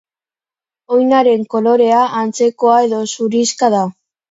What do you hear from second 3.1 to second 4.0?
zurixka da.